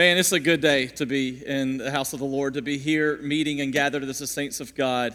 [0.00, 2.78] Man, it's a good day to be in the house of the Lord, to be
[2.78, 5.14] here meeting and gathered as the saints of God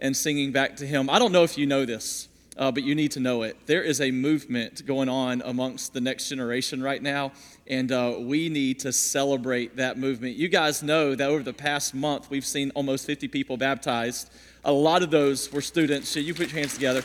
[0.00, 1.10] and singing back to Him.
[1.10, 3.58] I don't know if you know this, uh, but you need to know it.
[3.66, 7.32] There is a movement going on amongst the next generation right now,
[7.66, 10.36] and uh, we need to celebrate that movement.
[10.36, 14.30] You guys know that over the past month, we've seen almost 50 people baptized.
[14.64, 16.08] A lot of those were students.
[16.08, 17.02] So you put your hands together.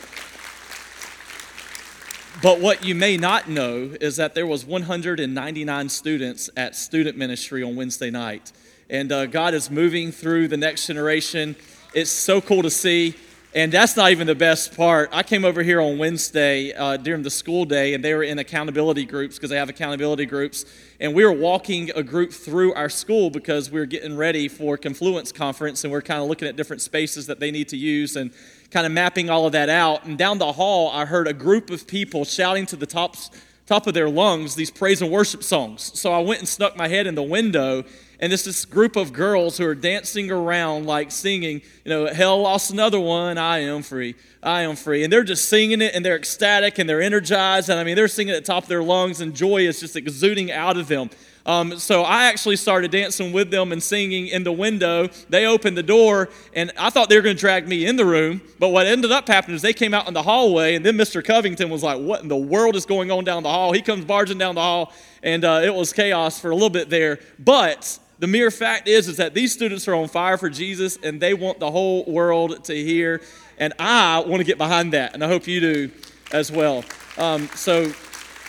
[2.40, 7.64] But what you may not know is that there was 199 students at student ministry
[7.64, 8.52] on Wednesday night.
[8.88, 11.56] And uh, God is moving through the next generation.
[11.94, 13.16] It's so cool to see.
[13.54, 15.08] And that's not even the best part.
[15.10, 18.38] I came over here on Wednesday uh, during the school day, and they were in
[18.38, 20.66] accountability groups because they have accountability groups.
[21.00, 24.76] And we were walking a group through our school because we were getting ready for
[24.76, 28.16] Confluence Conference, and we're kind of looking at different spaces that they need to use.
[28.16, 28.32] And
[28.70, 30.04] kind of mapping all of that out.
[30.04, 33.30] And down the hall, I heard a group of people shouting to the tops,
[33.68, 35.92] top of their lungs these praise and worship songs.
[35.94, 37.84] So I went and stuck my head in the window,
[38.18, 42.40] and there's this group of girls who are dancing around, like singing, you know, hell
[42.40, 45.04] lost another one, I am free, I am free.
[45.04, 47.68] And they're just singing it, and they're ecstatic, and they're energized.
[47.68, 49.96] And I mean, they're singing at the top of their lungs, and joy is just
[49.96, 51.10] exuding out of them.
[51.48, 55.08] Um, so I actually started dancing with them and singing in the window.
[55.30, 58.04] They opened the door, and I thought they were going to drag me in the
[58.04, 58.42] room.
[58.58, 61.24] But what ended up happening is they came out in the hallway, and then Mr.
[61.24, 63.72] Covington was like, What in the world is going on down the hall?
[63.72, 66.90] He comes barging down the hall, and uh, it was chaos for a little bit
[66.90, 67.18] there.
[67.38, 71.18] But the mere fact is, is that these students are on fire for Jesus, and
[71.18, 73.22] they want the whole world to hear.
[73.56, 75.90] And I want to get behind that, and I hope you do
[76.30, 76.84] as well.
[77.16, 77.90] Um, so,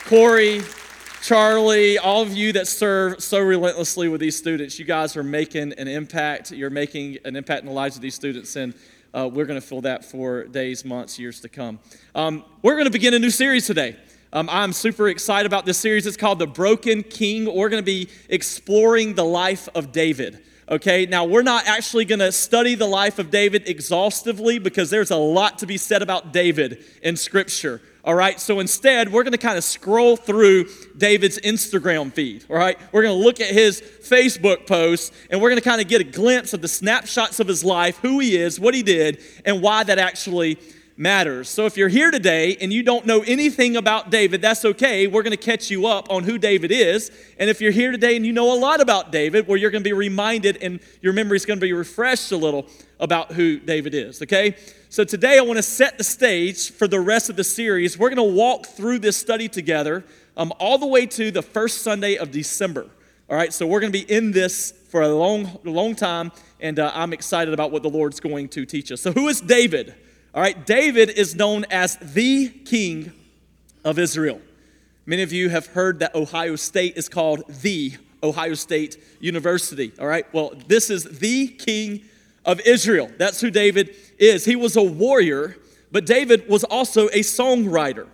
[0.06, 0.64] Corey,
[1.22, 5.74] Charlie, all of you that serve so relentlessly with these students, you guys are making
[5.74, 6.52] an impact.
[6.52, 8.74] You're making an impact in the lives of these students, and
[9.14, 11.80] uh, we're going to feel that for days, months, years to come.
[12.16, 13.98] Um, we're going to begin a new series today.
[14.32, 16.08] Um, I'm super excited about this series.
[16.08, 17.54] It's called The Broken King.
[17.54, 20.42] We're going to be exploring the life of David.
[20.70, 25.12] Okay, now we're not actually going to study the life of David exhaustively because there's
[25.12, 27.82] a lot to be said about David in Scripture.
[28.10, 30.66] All right, so instead, we're going to kind of scroll through
[30.98, 32.44] David's Instagram feed.
[32.50, 35.80] All right, we're going to look at his Facebook posts and we're going to kind
[35.80, 38.82] of get a glimpse of the snapshots of his life, who he is, what he
[38.82, 40.58] did, and why that actually
[41.00, 41.48] matters.
[41.48, 45.08] So if you're here today and you don't know anything about David, that's okay.
[45.08, 47.10] We're going to catch you up on who David is.
[47.40, 49.82] And if you're here today and you know a lot about David, well, you're going
[49.82, 52.68] to be reminded and your memory is going to be refreshed a little
[53.00, 54.58] about who David is, okay?
[54.90, 57.98] So today I want to set the stage for the rest of the series.
[57.98, 60.04] We're going to walk through this study together
[60.36, 62.90] um, all the way to the first Sunday of December.
[63.30, 66.78] All right, so we're going to be in this for a long, long time, and
[66.78, 69.00] uh, I'm excited about what the Lord's going to teach us.
[69.02, 69.96] So, who is David?
[70.32, 73.12] All right, David is known as the king
[73.84, 74.40] of Israel.
[75.08, 79.92] Many of you have heard that Ohio State is called the Ohio State University.
[80.00, 82.04] All right, well, this is the king
[82.46, 83.10] of Israel.
[83.18, 84.46] That's who David is.
[84.46, 85.58] He was a warrior,
[85.92, 88.08] but David was also a songwriter.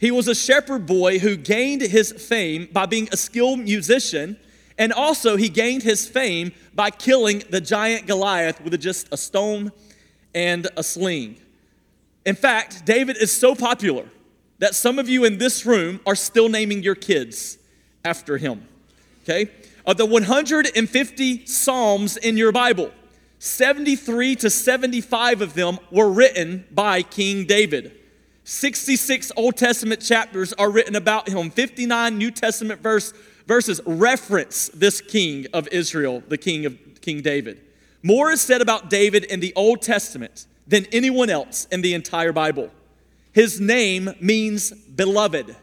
[0.00, 4.36] He was a shepherd boy who gained his fame by being a skilled musician,
[4.76, 9.70] and also he gained his fame by killing the giant Goliath with just a stone
[10.34, 11.36] and a sling.
[12.24, 14.06] In fact, David is so popular
[14.58, 17.58] that some of you in this room are still naming your kids
[18.04, 18.66] after him.
[19.24, 19.50] Okay?
[19.86, 22.92] Of the 150 Psalms in your Bible,
[23.38, 27.96] 73 to 75 of them were written by King David.
[28.44, 31.50] 66 Old Testament chapters are written about him.
[31.50, 33.14] 59 New Testament verse,
[33.46, 37.62] verses reference this king of Israel, the king of King David.
[38.02, 42.32] More is said about David in the Old Testament than anyone else in the entire
[42.32, 42.70] Bible.
[43.32, 45.54] His name means beloved,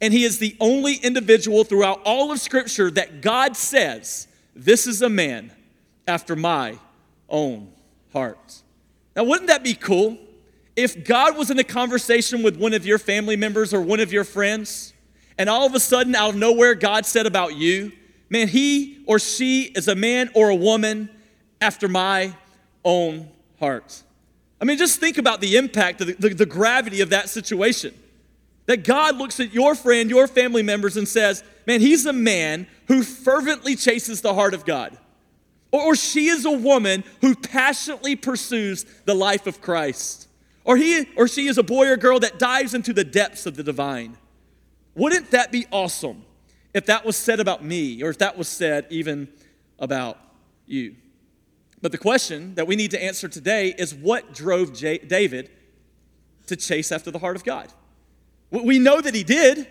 [0.00, 5.02] and he is the only individual throughout all of Scripture that God says, This is
[5.02, 5.52] a man
[6.08, 6.78] after my
[7.28, 7.70] own
[8.12, 8.62] heart.
[9.14, 10.18] Now, wouldn't that be cool
[10.74, 14.12] if God was in a conversation with one of your family members or one of
[14.12, 14.94] your friends,
[15.38, 17.92] and all of a sudden, out of nowhere, God said about you,
[18.30, 21.10] Man, he or she is a man or a woman
[21.60, 22.34] after my
[22.84, 23.28] own
[23.60, 24.02] heart.
[24.60, 27.94] I mean, just think about the impact, the, the, the gravity of that situation.
[28.66, 32.66] That God looks at your friend, your family members, and says, Man, he's a man
[32.88, 34.96] who fervently chases the heart of God.
[35.72, 40.28] Or, she is a woman who passionately pursues the life of Christ.
[40.64, 43.56] Or he or she is a boy or girl that dives into the depths of
[43.56, 44.16] the divine.
[44.94, 46.24] Wouldn't that be awesome
[46.74, 49.28] if that was said about me or if that was said even
[49.78, 50.18] about
[50.66, 50.96] you?
[51.86, 55.50] But the question that we need to answer today is what drove J- David
[56.48, 57.72] to chase after the heart of God?
[58.50, 59.68] We know that he did.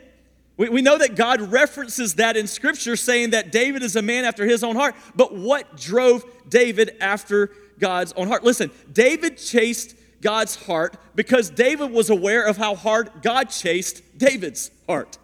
[0.55, 4.23] We, we know that God references that in Scripture, saying that David is a man
[4.23, 4.95] after his own heart.
[5.13, 8.45] But what drove David after God's own heart?
[8.45, 14.71] Listen, David chased God's heart because David was aware of how hard God chased David's
[14.87, 15.17] heart.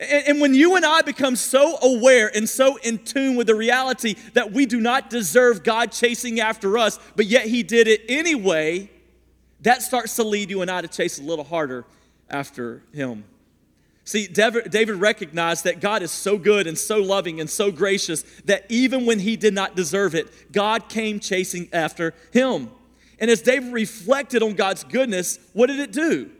[0.00, 4.14] And, when you and I become so aware and so in tune with the reality
[4.34, 8.90] that we do not deserve God chasing after us, but yet He did it anyway,
[9.62, 11.84] that starts to lead you and I to chase a little harder
[12.30, 13.24] after Him.
[14.04, 18.64] See, David recognized that God is so good and so loving and so gracious that
[18.70, 22.70] even when he did not deserve it, God came chasing after him.
[23.20, 26.30] And as David reflected on God's goodness, what did it do?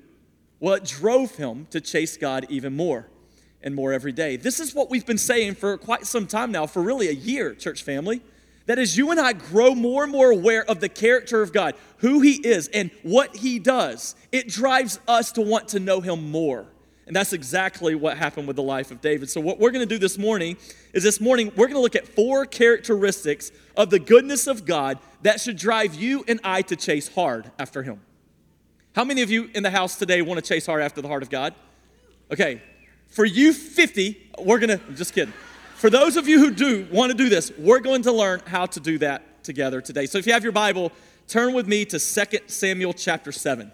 [0.61, 3.07] Well, it drove him to chase God even more
[3.63, 4.37] and more every day.
[4.37, 7.55] This is what we've been saying for quite some time now, for really a year,
[7.55, 8.23] church family.
[8.67, 11.75] That as you and I grow more and more aware of the character of God,
[11.99, 16.31] who He is, and what He does, it drives us to want to know Him
[16.31, 16.67] more.
[17.07, 19.31] And that's exactly what happened with the life of David.
[19.31, 20.59] So, what we're going to do this morning
[20.93, 24.99] is this morning, we're going to look at four characteristics of the goodness of God
[25.23, 28.03] that should drive you and I to chase hard after Him.
[28.95, 31.23] How many of you in the house today want to chase hard after the heart
[31.23, 31.55] of God?
[32.31, 32.61] Okay,
[33.09, 35.35] for you 50, we're to, I'm just kidding.
[35.77, 38.67] For those of you who do want to do this, we're going to learn how
[38.67, 40.07] to do that together today.
[40.07, 40.93] So, if you have your Bible,
[41.27, 43.71] turn with me to 2 Samuel chapter 7.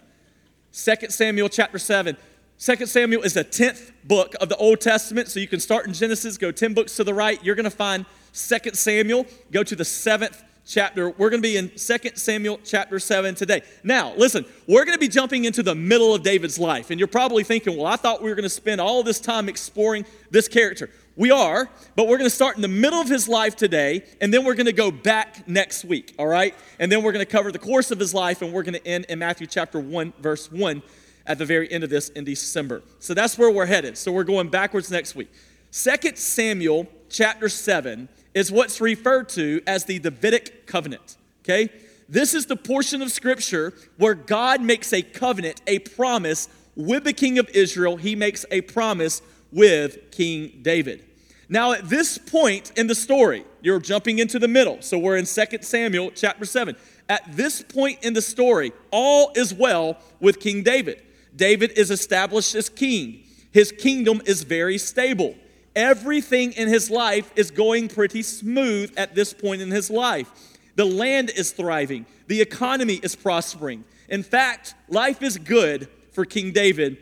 [0.73, 2.17] 2 Samuel chapter 7.
[2.59, 5.93] 2 Samuel is the 10th book of the Old Testament, so you can start in
[5.93, 7.43] Genesis, go 10 books to the right.
[7.45, 11.11] You're going to find 2 Samuel, go to the 7th chapter.
[11.11, 11.77] We're going to be in 2
[12.15, 13.63] Samuel chapter 7 today.
[13.83, 16.91] Now, listen, we're going to be jumping into the middle of David's life.
[16.91, 19.49] And you're probably thinking, well, I thought we were going to spend all this time
[19.49, 20.91] exploring this character.
[21.17, 24.35] We are, but we're going to start in the middle of his life today, and
[24.35, 26.57] then we're going to go back next week, all right?
[26.81, 28.85] And then we're going to cover the course of his life, and we're going to
[28.87, 30.83] end in Matthew chapter 1, verse 1
[31.27, 32.83] at the very end of this in December.
[32.99, 33.97] So that's where we're headed.
[33.97, 35.31] So we're going backwards next week.
[35.71, 41.17] Second Samuel chapter 7 is what's referred to as the Davidic covenant.
[41.45, 41.71] Okay?
[42.09, 47.13] This is the portion of scripture where God makes a covenant, a promise with the
[47.13, 47.97] king of Israel.
[47.97, 49.23] He makes a promise
[49.53, 51.05] with King David.
[51.49, 54.79] Now, at this point in the story, you're jumping into the middle.
[54.81, 56.75] So we're in 2 Samuel chapter 7.
[57.09, 61.03] At this point in the story, all is well with King David.
[61.37, 63.25] David is established as king.
[63.53, 65.37] His kingdom is very stable.
[65.77, 70.31] Everything in his life is going pretty smooth at this point in his life.
[70.77, 73.85] The land is thriving, the economy is prospering.
[74.09, 76.99] In fact, life is good for King David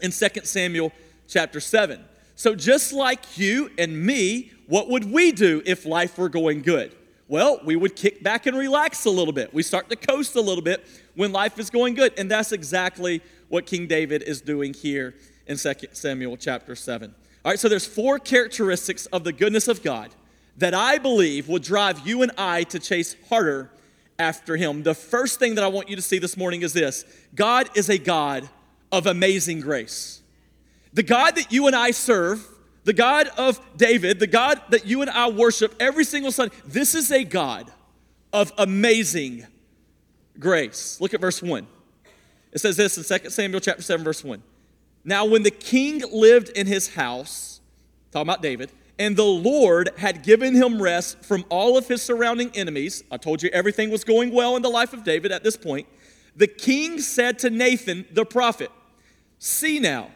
[0.00, 0.92] in 2 Samuel
[1.28, 2.04] chapter 7.
[2.36, 6.94] So, just like you and me, what would we do if life were going good?
[7.28, 9.54] Well, we would kick back and relax a little bit.
[9.54, 12.12] We start to coast a little bit when life is going good.
[12.18, 15.14] And that's exactly what King David is doing here
[15.46, 17.14] in 2 Samuel chapter 7.
[17.44, 20.10] All right, so there's four characteristics of the goodness of God
[20.56, 23.70] that I believe will drive you and I to chase harder
[24.18, 24.82] after him.
[24.82, 27.04] The first thing that I want you to see this morning is this
[27.34, 28.48] God is a God
[28.90, 30.22] of amazing grace.
[30.94, 32.46] The God that you and I serve,
[32.84, 36.94] the God of David, the God that you and I worship every single Sunday, this
[36.94, 37.70] is a God
[38.32, 39.46] of amazing
[40.38, 40.98] grace.
[41.00, 41.66] Look at verse 1.
[42.52, 44.42] It says this in 2 Samuel chapter 7, verse 1.
[45.04, 47.60] Now, when the king lived in his house,
[48.10, 52.50] talking about David, and the Lord had given him rest from all of his surrounding
[52.54, 55.56] enemies, I told you everything was going well in the life of David at this
[55.56, 55.86] point.
[56.36, 58.70] The king said to Nathan the prophet,
[59.38, 60.10] See now,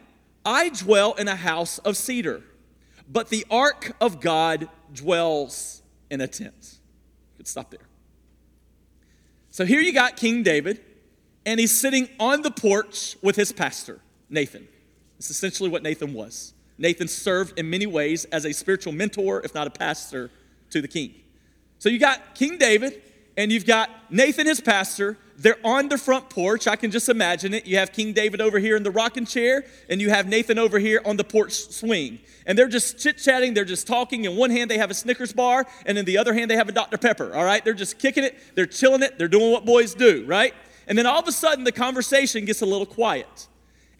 [0.45, 2.41] I dwell in a house of cedar,
[3.07, 6.79] but the ark of God dwells in a tent.
[7.37, 7.79] Could stop there.
[9.51, 10.81] So here you got King David
[11.45, 14.67] and he's sitting on the porch with his pastor, Nathan.
[15.19, 16.53] It's essentially what Nathan was.
[16.77, 20.31] Nathan served in many ways as a spiritual mentor, if not a pastor,
[20.71, 21.13] to the king.
[21.77, 23.01] So you got King David,
[23.35, 25.17] and you've got Nathan, his pastor.
[25.37, 26.67] They're on the front porch.
[26.67, 27.65] I can just imagine it.
[27.65, 30.79] You have King David over here in the rocking chair, and you have Nathan over
[30.79, 32.19] here on the porch swing.
[32.45, 34.25] And they're just chit chatting, they're just talking.
[34.25, 36.69] In one hand, they have a Snickers bar, and in the other hand, they have
[36.69, 36.97] a Dr.
[36.97, 37.35] Pepper.
[37.35, 37.63] All right?
[37.63, 40.53] They're just kicking it, they're chilling it, they're doing what boys do, right?
[40.87, 43.47] And then all of a sudden, the conversation gets a little quiet.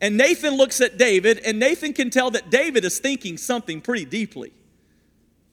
[0.01, 4.06] And Nathan looks at David, and Nathan can tell that David is thinking something pretty
[4.06, 4.53] deeply.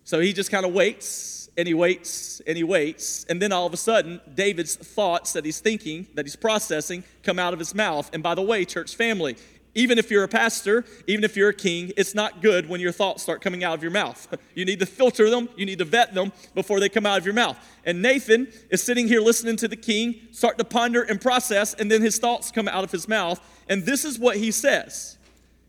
[0.04, 3.24] So he just kind of waits, and he waits, and he waits.
[3.24, 7.40] And then all of a sudden, David's thoughts that he's thinking, that he's processing, come
[7.40, 8.08] out of his mouth.
[8.12, 9.36] And by the way, church family,
[9.76, 12.90] even if you're a pastor, even if you're a king, it's not good when your
[12.90, 14.26] thoughts start coming out of your mouth.
[14.54, 17.26] You need to filter them, you need to vet them before they come out of
[17.26, 17.58] your mouth.
[17.84, 21.90] And Nathan is sitting here listening to the king, start to ponder and process, and
[21.90, 23.38] then his thoughts come out of his mouth.
[23.68, 25.16] And this is what he says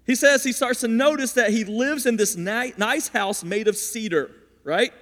[0.08, 3.76] he says he starts to notice that he lives in this nice house made of
[3.76, 4.32] cedar,
[4.64, 4.94] right?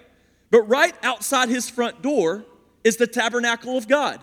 [0.50, 2.43] But right outside his front door
[2.83, 4.19] is the tabernacle of God.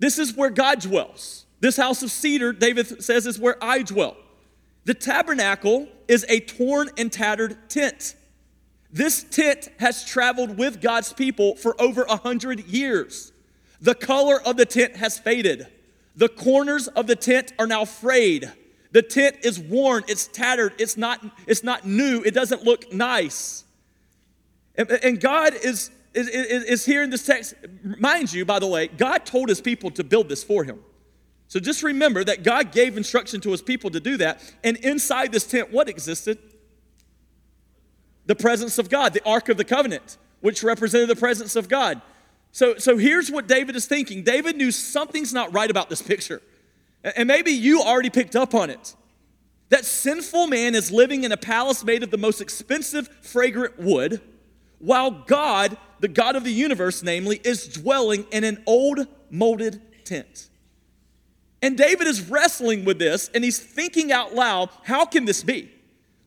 [0.00, 1.45] This is where God dwells.
[1.60, 4.16] This house of cedar, David says, is where I dwell.
[4.84, 8.14] The tabernacle is a torn and tattered tent.
[8.92, 13.32] This tent has traveled with God's people for over a hundred years.
[13.80, 15.66] The color of the tent has faded.
[16.14, 18.50] The corners of the tent are now frayed.
[18.92, 23.64] The tent is worn, it's tattered, it's not, it's not new, it doesn't look nice.
[24.76, 27.54] And, and God is, is, is here in this text.
[27.82, 30.82] Mind you, by the way, God told his people to build this for him.
[31.48, 34.42] So just remember that God gave instruction to his people to do that.
[34.64, 36.38] And inside this tent, what existed?
[38.26, 42.02] The presence of God, the Ark of the Covenant, which represented the presence of God.
[42.50, 46.42] So, so here's what David is thinking David knew something's not right about this picture.
[47.04, 48.96] And maybe you already picked up on it.
[49.68, 54.20] That sinful man is living in a palace made of the most expensive, fragrant wood,
[54.78, 60.50] while God, the God of the universe, namely, is dwelling in an old, molded tent.
[61.62, 65.70] And David is wrestling with this and he's thinking out loud, how can this be?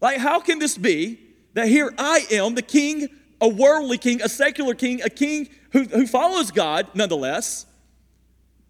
[0.01, 1.19] Like, how can this be
[1.53, 3.09] that here I am, the king,
[3.41, 7.65] a worldly king, a secular king, a king who, who follows God nonetheless,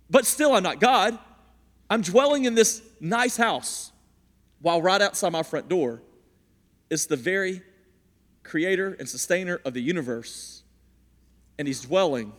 [0.09, 1.17] but still I'm not God.
[1.89, 3.91] I'm dwelling in this nice house
[4.61, 6.01] while right outside my front door
[6.89, 7.61] is the very
[8.43, 10.63] creator and sustainer of the universe.
[11.57, 12.33] And he's dwelling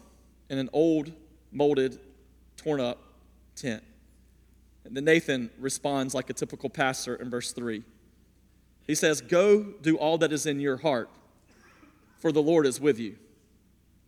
[0.49, 1.13] in an old,
[1.53, 1.99] molded,
[2.57, 2.99] torn up
[3.55, 3.83] tent.
[4.85, 7.83] And then Nathan responds like a typical pastor in verse 3.
[8.87, 11.11] He says, Go do all that is in your heart,
[12.19, 13.17] for the Lord is with you.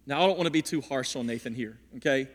[0.06, 2.28] Now, I don't want to be too harsh on Nathan here, okay?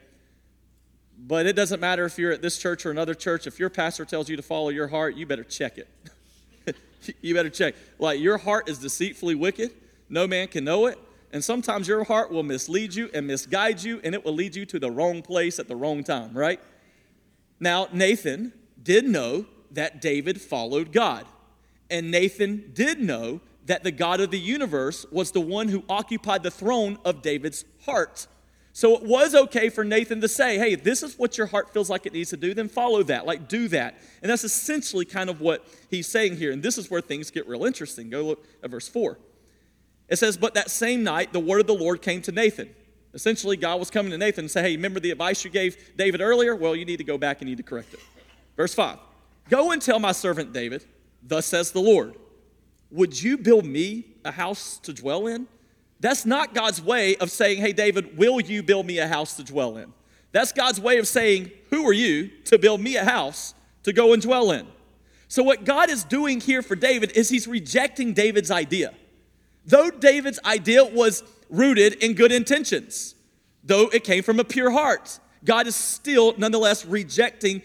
[1.20, 3.48] But it doesn't matter if you're at this church or another church.
[3.48, 5.88] If your pastor tells you to follow your heart, you better check it.
[7.22, 7.76] you better check.
[8.00, 9.72] Like, your heart is deceitfully wicked.
[10.10, 10.98] No man can know it.
[11.34, 14.66] And sometimes your heart will mislead you and misguide you, and it will lead you
[14.68, 16.62] to the wrong place at the wrong time, right?
[17.60, 21.26] Now, Nathan did know that David followed God.
[21.90, 26.44] And Nathan did know that the God of the universe was the one who occupied
[26.44, 28.28] the throne of David's heart.
[28.72, 31.90] So it was okay for Nathan to say, hey, this is what your heart feels
[31.90, 34.00] like it needs to do, then follow that, like do that.
[34.22, 36.52] And that's essentially kind of what he's saying here.
[36.52, 38.10] And this is where things get real interesting.
[38.10, 39.18] Go look at verse 4.
[40.10, 42.70] It says, But that same night, the word of the Lord came to Nathan.
[43.18, 46.22] Essentially, God was coming to Nathan and say, Hey, remember the advice you gave David
[46.22, 46.56] earlier?
[46.56, 48.00] Well, you need to go back and you need to correct it.
[48.56, 49.00] Verse 5
[49.50, 50.86] Go and tell my servant David,
[51.24, 52.14] Thus says the Lord,
[52.92, 55.48] Would you build me a house to dwell in?
[56.00, 59.44] That's not God's way of saying, Hey, David, will you build me a house to
[59.44, 59.92] dwell in?
[60.32, 64.14] That's God's way of saying, Who are you to build me a house to go
[64.14, 64.68] and dwell in?
[65.28, 68.94] So, what God is doing here for David is he's rejecting David's idea.
[69.66, 73.16] Though David's idea was rooted in good intentions,
[73.64, 77.62] though it came from a pure heart, God is still nonetheless rejecting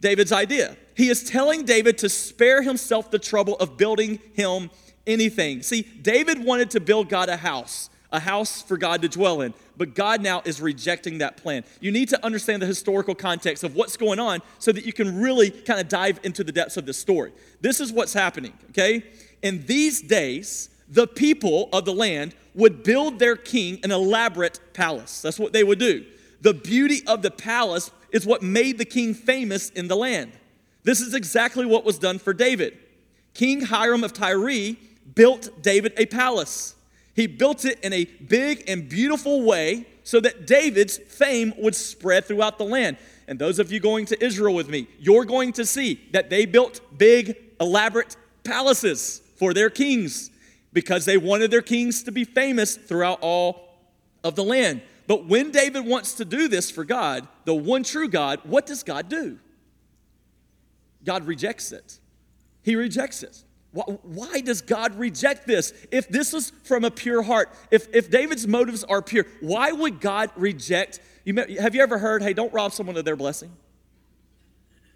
[0.00, 0.76] David's idea.
[0.94, 4.70] He is telling David to spare himself the trouble of building him
[5.06, 5.62] anything.
[5.62, 9.54] See, David wanted to build God a house, a house for God to dwell in,
[9.76, 11.64] but God now is rejecting that plan.
[11.80, 15.20] You need to understand the historical context of what's going on so that you can
[15.20, 17.32] really kind of dive into the depths of the story.
[17.60, 19.02] This is what's happening, okay?
[19.42, 25.22] In these days, the people of the land would build their king an elaborate palace.
[25.22, 26.04] That's what they would do.
[26.42, 30.32] The beauty of the palace is what made the king famous in the land.
[30.84, 32.78] This is exactly what was done for David.
[33.32, 34.76] King Hiram of Tyre
[35.14, 36.74] built David a palace.
[37.14, 42.26] He built it in a big and beautiful way so that David's fame would spread
[42.26, 42.98] throughout the land.
[43.28, 46.44] And those of you going to Israel with me, you're going to see that they
[46.44, 50.31] built big, elaborate palaces for their kings
[50.72, 53.68] because they wanted their kings to be famous throughout all
[54.24, 54.82] of the land.
[55.06, 58.82] But when David wants to do this for God, the one true God, what does
[58.82, 59.38] God do?
[61.04, 61.98] God rejects it.
[62.62, 63.42] He rejects it.
[63.72, 65.72] Why does God reject this?
[65.90, 69.98] If this is from a pure heart, if, if David's motives are pure, why would
[70.00, 71.00] God reject?
[71.24, 73.50] You, have you ever heard, hey, don't rob someone of their blessing?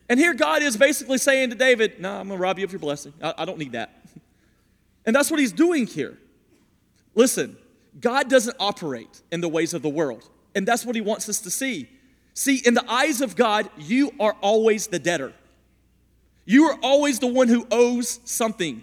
[0.08, 2.72] And here God is basically saying to David, no, I'm going to rob you of
[2.72, 3.14] your blessing.
[3.22, 4.05] I, I don't need that.
[5.06, 6.18] And that's what he's doing here.
[7.14, 7.56] Listen,
[8.00, 10.28] God doesn't operate in the ways of the world.
[10.54, 11.88] And that's what he wants us to see.
[12.34, 15.32] See, in the eyes of God, you are always the debtor.
[16.44, 18.82] You are always the one who owes something.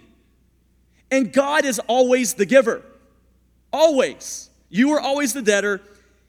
[1.10, 2.82] And God is always the giver.
[3.72, 4.50] Always.
[4.68, 5.80] You are always the debtor.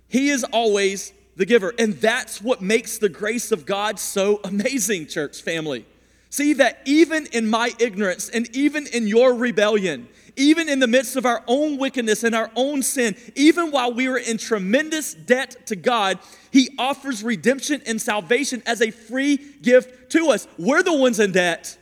[0.08, 1.74] He is always the giver.
[1.80, 5.86] And that's what makes the grace of God so amazing, church family.
[6.36, 11.15] See that even in my ignorance and even in your rebellion, even in the midst
[11.15, 15.65] of our own wickedness and our own sin, even while we were in tremendous debt
[15.68, 16.20] to God,
[16.51, 20.46] He offers redemption and salvation as a free gift to us.
[20.58, 21.77] We're the ones in debt,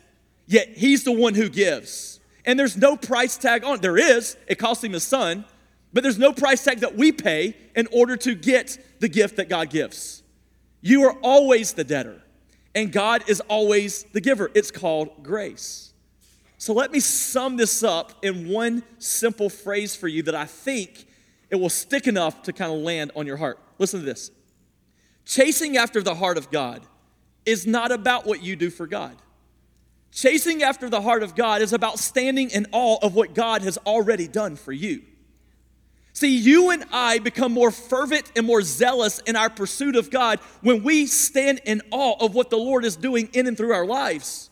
[0.46, 2.20] yet He's the one who gives.
[2.46, 3.82] And there's no price tag on it.
[3.82, 5.46] There is, it cost Him His Son,
[5.94, 9.50] but there's no price tag that we pay in order to get the gift that
[9.50, 10.22] God gives.
[10.82, 12.23] You are always the debtor,
[12.76, 14.52] and God is always the giver.
[14.54, 15.94] It's called grace.
[16.58, 21.06] So let me sum this up in one simple phrase for you that I think
[21.50, 23.60] it will stick enough to kind of land on your heart.
[23.78, 24.32] Listen to this
[25.26, 26.82] Chasing after the heart of God
[27.46, 29.16] is not about what you do for God.
[30.12, 33.78] Chasing after the heart of God is about standing in awe of what God has
[33.80, 35.02] already done for you.
[36.14, 40.40] See, you and I become more fervent and more zealous in our pursuit of God
[40.62, 43.86] when we stand in awe of what the Lord is doing in and through our
[43.86, 44.52] lives.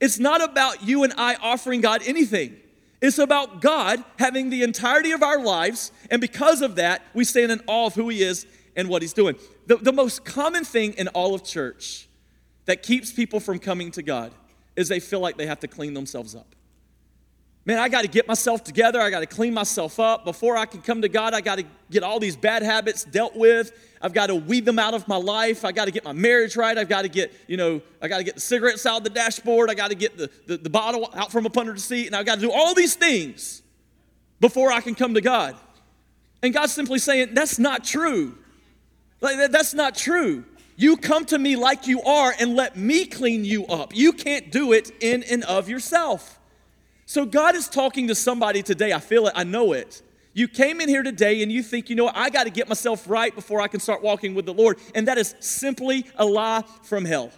[0.00, 2.56] It's not about you and I offering God anything.
[3.02, 7.50] It's about God having the entirety of our lives, and because of that, we stand
[7.50, 9.36] in awe of who He is and what He's doing.
[9.66, 12.08] The, the most common thing in all of church
[12.66, 14.32] that keeps people from coming to God
[14.76, 16.54] is they feel like they have to clean themselves up.
[17.66, 19.00] Man, I got to get myself together.
[19.00, 20.24] I got to clean myself up.
[20.24, 23.36] Before I can come to God, I got to get all these bad habits dealt
[23.36, 23.72] with.
[24.00, 25.62] I've got to weed them out of my life.
[25.64, 26.76] I got to get my marriage right.
[26.76, 29.10] I've got to get, you know, I got to get the cigarettes out of the
[29.10, 29.70] dashboard.
[29.70, 32.06] I got to get the, the, the bottle out from up under the seat.
[32.06, 33.60] And I've got to do all these things
[34.40, 35.54] before I can come to God.
[36.42, 38.38] And God's simply saying, that's not true.
[39.20, 40.46] Like, that's not true.
[40.76, 43.94] You come to me like you are and let me clean you up.
[43.94, 46.39] You can't do it in and of yourself.
[47.10, 48.92] So God is talking to somebody today.
[48.92, 50.00] I feel it, I know it.
[50.32, 52.68] You came in here today and you think, you know, what, I got to get
[52.68, 54.78] myself right before I can start walking with the Lord.
[54.94, 57.32] And that is simply a lie from hell.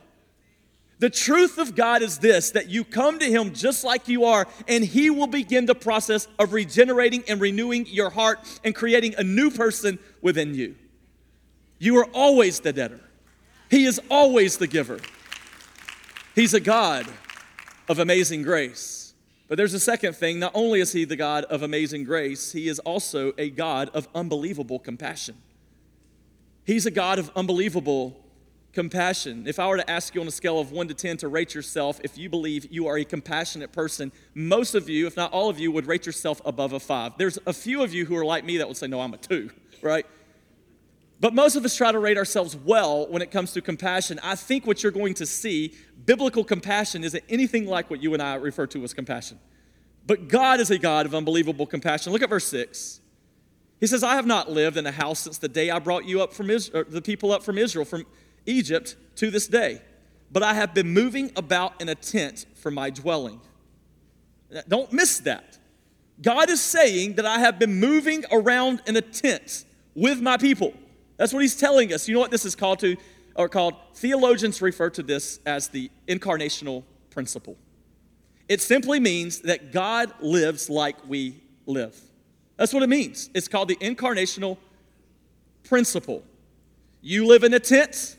[0.99, 4.47] The truth of God is this that you come to Him just like you are,
[4.69, 9.25] and He will begin the process of regenerating and renewing your heart and creating a
[9.25, 10.75] new person within you.
[11.79, 13.01] You are always the debtor,
[13.71, 15.01] He is always the giver.
[16.35, 17.07] He's a God
[17.89, 19.02] of amazing grace.
[19.53, 20.38] But there's a second thing.
[20.38, 24.09] Not only is he the God of amazing grace, he is also a God of
[24.15, 25.37] unbelievable compassion.
[26.65, 28.19] He's a God of unbelievable
[28.73, 29.47] compassion.
[29.47, 31.55] If I were to ask you on a scale of 1 to 10 to rate
[31.55, 35.51] yourself, if you believe you are a compassionate person, most of you, if not all
[35.51, 37.19] of you, would rate yourself above a 5.
[37.19, 39.19] There's a few of you who are like me that would say, no, I'm a
[39.19, 39.51] 2,
[39.83, 40.07] right?
[41.21, 44.19] But most of us try to rate ourselves well when it comes to compassion.
[44.25, 48.23] I think what you're going to see, biblical compassion, isn't anything like what you and
[48.23, 49.38] I refer to as compassion.
[50.07, 52.12] But God is a God of unbelievable compassion.
[52.12, 53.01] Look at verse 6.
[53.81, 56.23] He says, I have not lived in a house since the day I brought you
[56.23, 58.07] up from Israel, the people up from Israel, from
[58.47, 59.83] Egypt to this day.
[60.31, 63.41] But I have been moving about in a tent for my dwelling.
[64.69, 65.59] Don't miss that.
[66.21, 70.75] God is saying that I have been moving around in a tent with my people.
[71.17, 72.09] That's what he's telling us.
[72.09, 72.97] You know what this is called to,
[73.35, 73.75] or called?
[73.95, 77.57] Theologians refer to this as the incarnational principle.
[78.49, 81.99] It simply means that God lives like we live.
[82.57, 83.31] That's what it means.
[83.35, 84.59] It's called the incarnational
[85.64, 86.23] principle.
[87.01, 88.16] You live in a tent,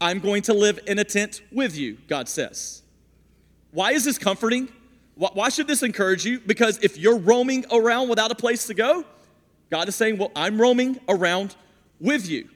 [0.00, 2.82] I'm going to live in a tent with you, God says.
[3.72, 4.68] Why is this comforting?
[5.16, 6.40] Why should this encourage you?
[6.40, 9.04] Because if you're roaming around without a place to go,
[9.70, 11.54] God is saying, Well, I'm roaming around
[12.00, 12.48] with you.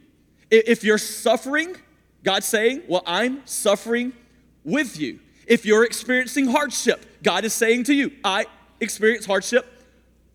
[0.59, 1.77] If you're suffering,
[2.23, 4.13] God's saying, Well, I'm suffering
[4.65, 5.21] with you.
[5.47, 8.47] If you're experiencing hardship, God is saying to you, I
[8.81, 9.67] experience hardship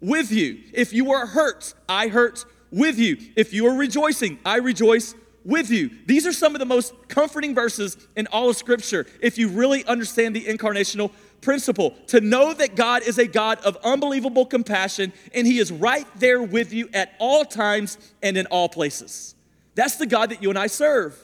[0.02, 0.60] with you.
[0.74, 3.18] If you are hurt, I hurt with you.
[3.36, 5.90] If you are rejoicing, I rejoice with you.
[6.06, 9.84] These are some of the most comforting verses in all of Scripture if you really
[9.86, 11.92] understand the incarnational principle.
[12.08, 16.42] To know that God is a God of unbelievable compassion and He is right there
[16.42, 19.36] with you at all times and in all places.
[19.80, 21.18] That's the God that you and I serve.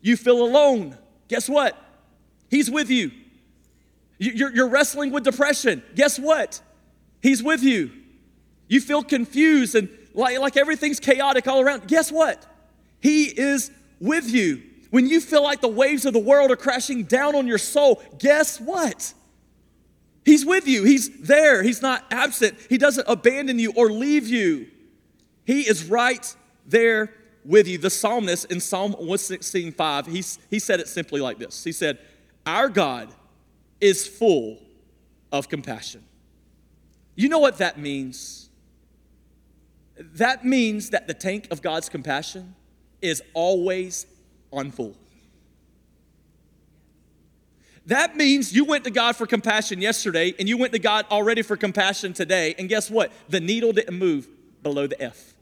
[0.00, 0.96] You feel alone.
[1.26, 1.76] Guess what?
[2.48, 3.10] He's with you.
[4.18, 5.82] You're, wrestling with depression.
[5.96, 6.60] Guess what?
[7.20, 7.90] He's with you.
[8.68, 11.88] You feel confused and like, like everything's chaotic all around.
[11.88, 12.46] Guess what?
[13.00, 14.62] He is with you.
[14.90, 18.00] When you feel like the waves of the world are crashing down on your soul,
[18.20, 19.14] guess what?
[20.24, 20.84] He's with you.
[20.84, 21.60] He's there.
[21.60, 22.56] He's not absent.
[22.68, 24.68] He doesn't abandon you or leave you.
[25.44, 27.12] He is right there
[27.46, 27.78] with you.
[27.78, 31.98] The psalmist in Psalm 116, 5, he, he said it simply like this He said,
[32.44, 33.14] Our God
[33.80, 34.58] is full
[35.32, 36.04] of compassion.
[37.14, 38.50] You know what that means?
[39.98, 42.54] That means that the tank of God's compassion
[43.00, 44.06] is always
[44.52, 44.94] on full.
[47.86, 51.42] That means you went to God for compassion yesterday and you went to God already
[51.42, 52.54] for compassion today.
[52.58, 53.12] And guess what?
[53.28, 54.28] The needle didn't move
[54.62, 55.35] below the F.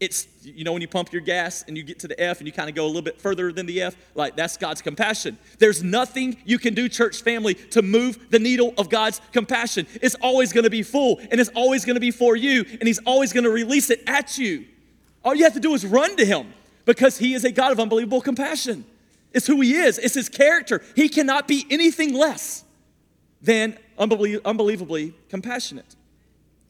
[0.00, 2.46] It's, you know, when you pump your gas and you get to the F and
[2.46, 5.38] you kind of go a little bit further than the F, like that's God's compassion.
[5.58, 9.86] There's nothing you can do, church family, to move the needle of God's compassion.
[10.00, 12.84] It's always going to be full and it's always going to be for you and
[12.84, 14.64] He's always going to release it at you.
[15.22, 16.54] All you have to do is run to Him
[16.86, 18.86] because He is a God of unbelievable compassion.
[19.34, 20.82] It's who He is, it's His character.
[20.96, 22.64] He cannot be anything less
[23.42, 25.94] than unbelievably compassionate.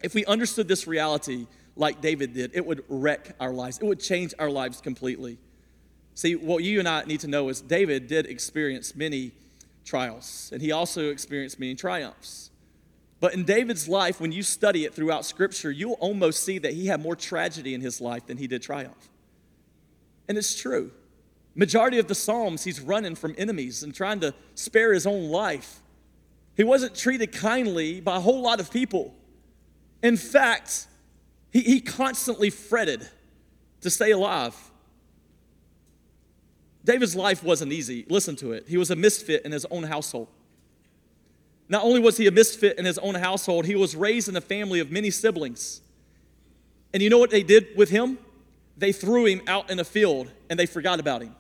[0.03, 3.79] If we understood this reality, like David did, it would wreck our lives.
[3.79, 5.39] It would change our lives completely.
[6.15, 9.33] See, what you and I need to know is David did experience many
[9.85, 12.51] trials, and he also experienced many triumphs.
[13.21, 16.87] But in David's life, when you study it throughout Scripture, you'll almost see that he
[16.87, 19.09] had more tragedy in his life than he did triumph.
[20.29, 20.91] And it's true.
[21.55, 25.81] Majority of the Psalms, he's running from enemies and trying to spare his own life.
[26.57, 29.15] He wasn't treated kindly by a whole lot of people.
[30.03, 30.87] In fact,
[31.51, 33.09] he, he constantly fretted
[33.81, 34.57] to stay alive.
[36.85, 38.07] David's life wasn't easy.
[38.09, 38.67] Listen to it.
[38.69, 40.29] He was a misfit in his own household.
[41.69, 44.41] Not only was he a misfit in his own household, he was raised in a
[44.41, 45.83] family of many siblings.
[46.93, 48.19] And you know what they did with him?
[48.77, 51.37] They threw him out in a field and they forgot about him.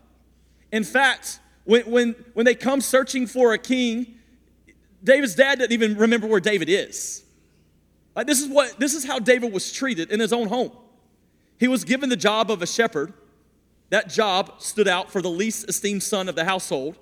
[0.70, 4.18] In fact, when, when, when they come searching for a king,
[5.02, 7.24] David's dad doesn't even remember where David is.
[8.14, 10.72] Like this is what this is how David was treated in his own home.
[11.58, 13.12] He was given the job of a shepherd.
[13.90, 16.96] That job stood out for the least esteemed son of the household.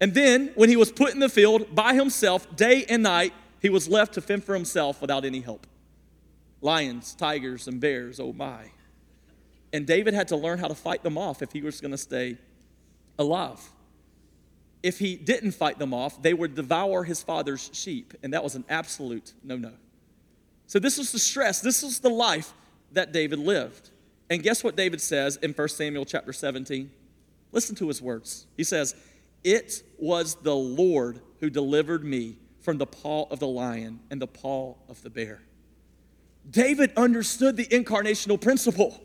[0.00, 3.68] And then, when he was put in the field by himself day and night, he
[3.68, 5.66] was left to fend for himself without any help.
[6.62, 8.70] Lions, tigers, and bears, oh my.
[9.72, 11.98] And David had to learn how to fight them off if he was going to
[11.98, 12.38] stay
[13.18, 13.60] alive.
[14.82, 18.54] If he didn't fight them off, they would devour his father's sheep, and that was
[18.54, 19.72] an absolute no no.
[20.66, 22.52] So, this was the stress, this was the life
[22.92, 23.90] that David lived.
[24.30, 26.90] And guess what David says in 1 Samuel chapter 17?
[27.52, 28.46] Listen to his words.
[28.56, 28.94] He says,
[29.42, 34.28] It was the Lord who delivered me from the paw of the lion and the
[34.28, 35.42] paw of the bear.
[36.48, 39.00] David understood the incarnational principle.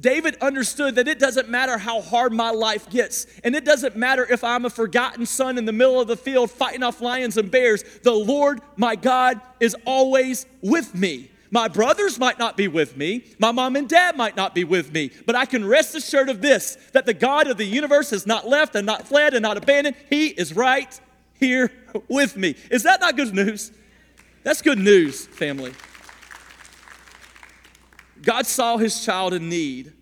[0.00, 4.26] David understood that it doesn't matter how hard my life gets, and it doesn't matter
[4.30, 7.50] if I'm a forgotten son in the middle of the field fighting off lions and
[7.50, 11.30] bears, the Lord my God is always with me.
[11.50, 14.92] My brothers might not be with me, my mom and dad might not be with
[14.92, 18.26] me, but I can rest assured of this that the God of the universe has
[18.26, 19.96] not left and not fled and not abandoned.
[20.08, 20.98] He is right
[21.34, 21.72] here
[22.08, 22.54] with me.
[22.70, 23.72] Is that not good news?
[24.44, 25.74] That's good news, family.
[28.22, 29.92] God saw his child in need.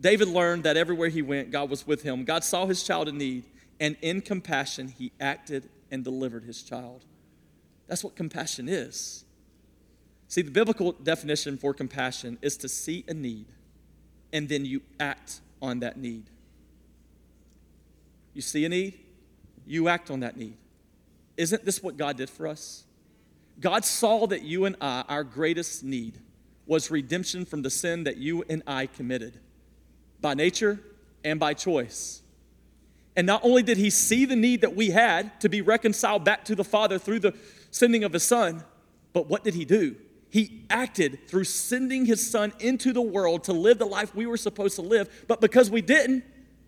[0.00, 2.24] David learned that everywhere he went, God was with him.
[2.24, 3.44] God saw his child in need,
[3.80, 7.04] and in compassion, he acted and delivered his child.
[7.86, 9.24] That's what compassion is.
[10.28, 13.46] See, the biblical definition for compassion is to see a need
[14.32, 16.24] and then you act on that need.
[18.34, 18.98] You see a need,
[19.66, 20.56] you act on that need.
[21.36, 22.84] Isn't this what God did for us?
[23.60, 26.18] God saw that you and I, our greatest need,
[26.66, 29.38] was redemption from the sin that you and I committed
[30.20, 30.80] by nature
[31.24, 32.22] and by choice.
[33.16, 36.44] And not only did he see the need that we had to be reconciled back
[36.46, 37.34] to the Father through the
[37.70, 38.62] sending of his Son,
[39.12, 39.96] but what did he do?
[40.28, 44.36] He acted through sending his Son into the world to live the life we were
[44.36, 46.24] supposed to live, but because we didn't,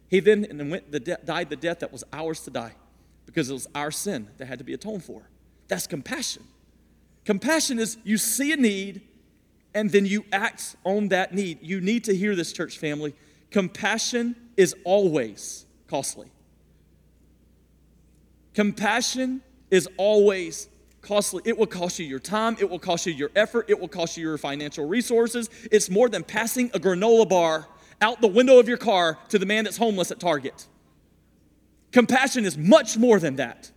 [0.09, 2.75] he then and went the de- died the death that was ours to die
[3.27, 5.29] because it was our sin that had to be atoned for.
[5.67, 6.45] That's compassion.
[7.27, 9.03] Compassion is you see a need
[9.75, 11.59] and then you act on that need.
[11.63, 13.15] You need to hear this, church family.
[13.51, 16.31] Compassion is always costly.
[18.55, 20.69] Compassion is always
[21.01, 21.43] costly.
[21.45, 24.17] It will cost you your time, it will cost you your effort, it will cost
[24.17, 25.49] you your financial resources.
[25.71, 27.69] It's more than passing a granola bar
[28.01, 30.67] out the window of your car to the man that's homeless at Target.
[31.93, 33.71] Compassion is much more than that.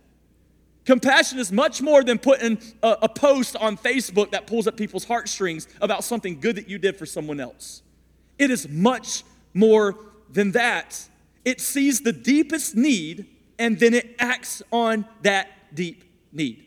[0.84, 5.04] Compassion is much more than putting a, a, post on Facebook that pulls at people's
[5.04, 7.82] heartstrings about something good that you did for someone else.
[8.38, 9.22] It is much
[9.54, 9.96] more
[10.32, 11.08] than that.
[11.44, 13.26] It sees the deepest need
[13.58, 16.64] and then it acts on that deep need.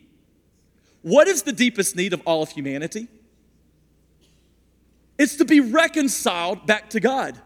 [1.02, 3.08] What is the deepest need of all of humanity?
[5.18, 7.38] It's to be reconciled back to God.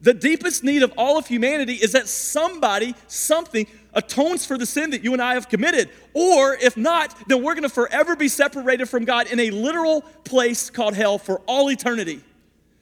[0.00, 4.90] The deepest need of all of humanity is that somebody, something, atones for the sin
[4.90, 5.90] that you and I have committed.
[6.12, 10.02] Or if not, then we're going to forever be separated from God in a literal
[10.24, 12.20] place called hell for all eternity.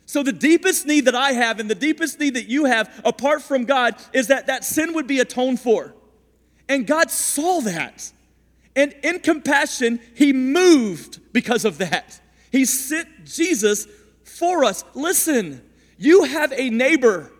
[0.06, 3.42] So, the deepest need that I have and the deepest need that you have apart
[3.42, 5.94] from God is that that sin would be atoned for.
[6.68, 8.12] And God saw that.
[8.74, 12.20] And in compassion, He moved because of that.
[12.50, 13.86] He sent Jesus
[14.24, 14.84] for us.
[14.94, 15.62] Listen,
[15.98, 17.30] you have a neighbor,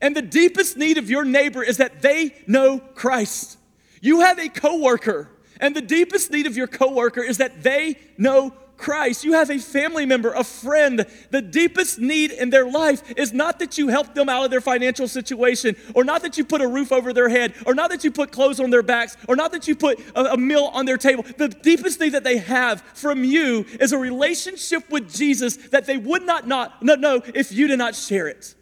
[0.00, 3.58] and the deepest need of your neighbor is that they know Christ.
[4.00, 5.30] You have a coworker,
[5.60, 9.24] and the deepest need of your coworker is that they know Christ.
[9.24, 11.06] You have a family member, a friend.
[11.30, 14.60] The deepest need in their life is not that you help them out of their
[14.60, 18.04] financial situation, or not that you put a roof over their head, or not that
[18.04, 20.86] you put clothes on their backs, or not that you put a, a meal on
[20.86, 21.24] their table.
[21.36, 25.96] The deepest need that they have from you is a relationship with Jesus that they
[25.96, 28.54] would not, not, know if you did not share it.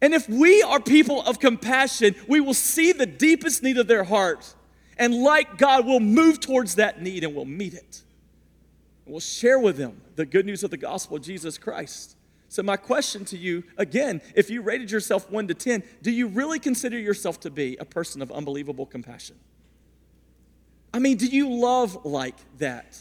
[0.00, 4.04] And if we are people of compassion, we will see the deepest need of their
[4.04, 4.54] heart.
[4.96, 8.02] And like God, we'll move towards that need and we'll meet it.
[9.04, 12.16] And we'll share with them the good news of the gospel of Jesus Christ.
[12.48, 16.28] So, my question to you again, if you rated yourself one to 10, do you
[16.28, 19.36] really consider yourself to be a person of unbelievable compassion?
[20.94, 22.98] I mean, do you love like that?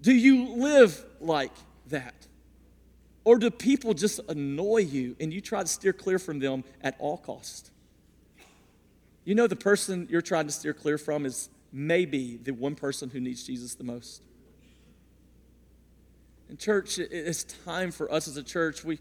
[0.00, 1.52] Do you live like
[1.88, 2.25] that?
[3.26, 6.94] Or do people just annoy you and you try to steer clear from them at
[7.00, 7.72] all cost?
[9.24, 13.10] You know, the person you're trying to steer clear from is maybe the one person
[13.10, 14.22] who needs Jesus the most.
[16.48, 18.84] And church, it's time for us as a church.
[18.84, 19.00] We,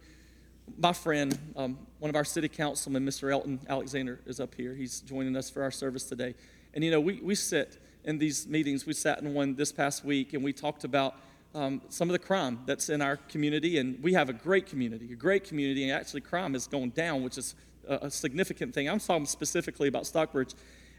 [0.75, 3.31] my friend, um, one of our city councilmen, Mr.
[3.31, 4.73] Elton Alexander, is up here.
[4.73, 6.33] He's joining us for our service today.
[6.73, 8.87] And you know, we, we sit in these meetings.
[8.87, 11.13] We sat in one this past week, and we talked about
[11.55, 13.79] um, some of the crime that's in our community.
[13.79, 15.89] And we have a great community, a great community.
[15.89, 17.55] And actually, crime has gone down, which is
[17.87, 18.89] a, a significant thing.
[18.89, 20.53] I'm talking specifically about Stockbridge.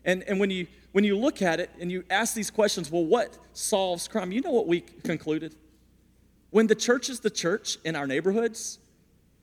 [0.05, 3.05] And, and when, you, when you look at it and you ask these questions, well,
[3.05, 4.33] what solves crime?
[4.33, 5.55] You know what we concluded?
[6.51, 8.79] When the church is the church in our neighborhoods,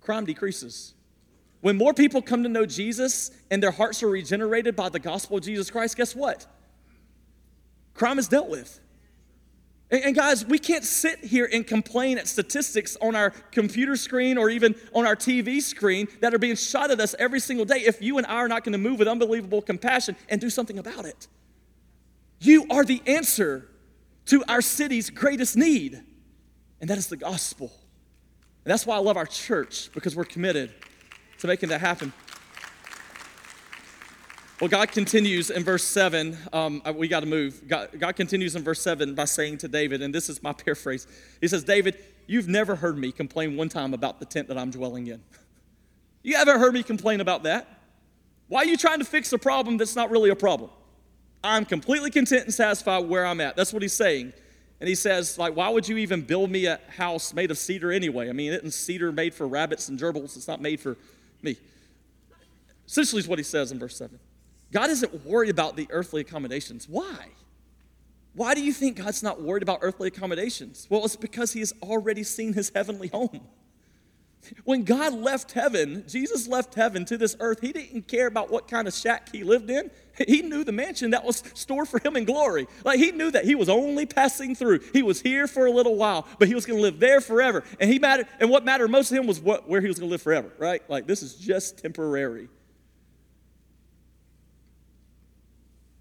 [0.02, 0.94] crime decreases.
[1.62, 5.38] When more people come to know Jesus and their hearts are regenerated by the gospel
[5.38, 6.46] of Jesus Christ, guess what?
[7.94, 8.80] Crime is dealt with.
[9.92, 14.50] And, guys, we can't sit here and complain at statistics on our computer screen or
[14.50, 18.02] even on our TV screen that are being shot at us every single day if
[18.02, 21.06] you and I are not going to move with unbelievable compassion and do something about
[21.06, 21.28] it.
[22.40, 23.70] You are the answer
[24.28, 26.04] to our city's greatest need
[26.84, 27.72] and that is the gospel.
[28.66, 30.70] And that's why I love our church, because we're committed
[31.38, 32.12] to making that happen.
[34.64, 36.38] Well, God continues in verse 7.
[36.54, 37.68] Um, we got to move.
[37.68, 41.06] God, God continues in verse 7 by saying to David, and this is my paraphrase
[41.42, 44.72] He says, David, you've never heard me complain one time about the tent that I'm
[44.72, 45.22] dwelling in.
[46.24, 47.68] You haven't heard me complain about that.
[48.48, 50.70] Why are you trying to fix a problem that's not really a problem?
[51.44, 53.58] I'm completely content and satisfied where I'm at.
[53.58, 54.32] That's what he's saying.
[54.80, 57.92] And he says, like, why would you even build me a house made of cedar
[57.92, 58.30] anyway?
[58.30, 60.38] I mean, isn't cedar made for rabbits and gerbils?
[60.38, 60.96] It's not made for
[61.42, 61.58] me.
[62.88, 64.18] Essentially, is what he says in verse 7.
[64.74, 66.90] God isn't worried about the earthly accommodations.
[66.90, 67.30] Why?
[68.34, 70.88] Why do you think God's not worried about earthly accommodations?
[70.90, 73.42] Well, it's because he has already seen his heavenly home.
[74.66, 78.68] When God left heaven, Jesus left heaven to this earth, he didn't care about what
[78.68, 79.90] kind of shack he lived in.
[80.28, 82.68] He knew the mansion that was stored for him in glory.
[82.84, 84.80] Like he knew that he was only passing through.
[84.92, 87.64] He was here for a little while, but he was going to live there forever.
[87.80, 90.10] And he mattered and what mattered most to him was what, where he was going
[90.10, 90.88] to live forever, right?
[90.90, 92.50] Like this is just temporary.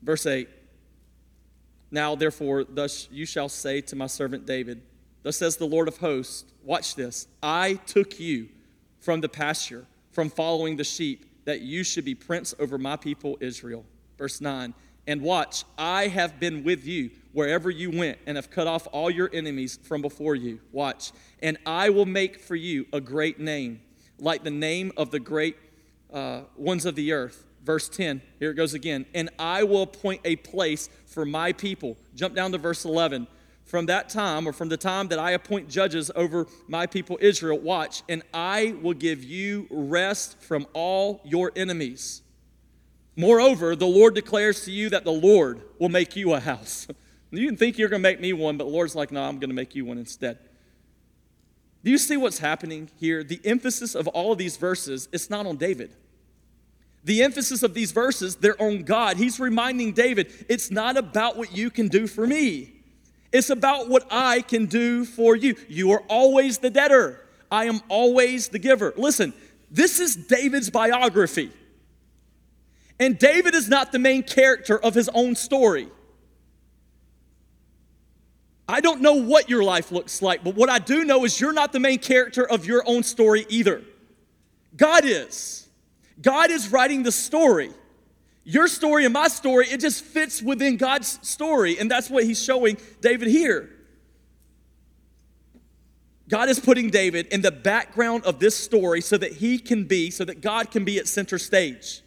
[0.03, 0.49] Verse 8.
[1.91, 4.83] Now therefore thus you shall say to my servant David,
[5.23, 7.29] Thus says the Lord of hosts, watch this.
[7.43, 8.49] I took you
[8.99, 13.37] from the pasture, from following the sheep, that you should be prince over my people
[13.41, 13.85] Israel.
[14.19, 14.75] Verse 9.
[15.07, 19.11] And watch, I have been with you wherever you went and have cut off all
[19.11, 20.61] your enemies from before you.
[20.71, 21.13] Watch.
[21.43, 23.81] And I will make for you a great name,
[24.19, 25.57] like the name of the great
[26.13, 27.45] uh, ones of the earth.
[27.63, 29.07] Verse 10, here it goes again.
[29.15, 31.97] And I will appoint a place for my people.
[32.15, 33.29] Jump down to verse 11
[33.65, 37.59] from that time, or from the time that I appoint judges over my people Israel,
[37.59, 42.23] watch, and I will give you rest from all your enemies.
[43.17, 46.87] Moreover, the Lord declares to you that the Lord will make you a house.
[47.31, 49.39] you can think you're going to make me one, but the Lord's like, no, I'm
[49.39, 50.39] going to make you one instead.
[51.85, 53.25] Do you see what's happening here?
[53.25, 55.95] The emphasis of all of these verses, it's not on David.
[57.05, 59.17] The emphasis of these verses, they're on God.
[59.17, 62.73] He's reminding David, it's not about what you can do for me.
[63.33, 65.57] It's about what I can do for you.
[65.69, 68.95] You are always the debtor, I am always the giver.
[68.97, 69.33] Listen,
[69.71, 71.51] this is David's biography.
[73.01, 75.89] And David is not the main character of his own story.
[78.69, 81.53] I don't know what your life looks like, but what I do know is you're
[81.53, 83.83] not the main character of your own story either.
[84.77, 85.62] God is.
[86.21, 87.71] God is writing the story.
[88.45, 91.79] Your story and my story, it just fits within God's story.
[91.79, 93.71] And that's what he's showing David here.
[96.29, 100.11] God is putting David in the background of this story so that he can be,
[100.11, 102.01] so that God can be at center stage.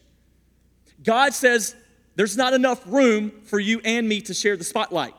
[1.04, 1.76] God says,
[2.16, 5.14] There's not enough room for you and me to share the spotlight.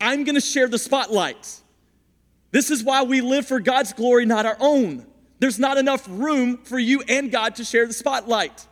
[0.00, 1.60] I'm gonna share the spotlight.
[2.50, 5.06] This is why we live for God's glory, not our own.
[5.38, 8.66] There's not enough room for you and God to share the spotlight.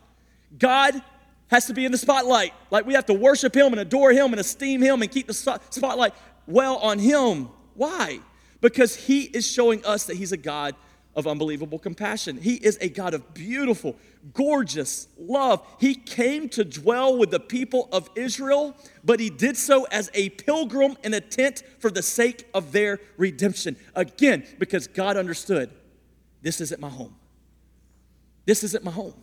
[0.58, 1.02] God
[1.48, 2.52] has to be in the spotlight.
[2.70, 5.34] Like we have to worship Him and adore Him and esteem Him and keep the
[5.34, 6.14] spotlight
[6.46, 7.48] well on Him.
[7.74, 8.20] Why?
[8.60, 10.74] Because He is showing us that He's a God
[11.16, 12.38] of unbelievable compassion.
[12.38, 13.96] He is a God of beautiful,
[14.32, 15.64] gorgeous love.
[15.78, 18.74] He came to dwell with the people of Israel,
[19.04, 22.98] but he did so as a pilgrim in a tent for the sake of their
[23.16, 23.76] redemption.
[23.94, 25.70] Again, because God understood
[26.44, 27.16] this isn't my home.
[28.44, 29.14] This isn't my home.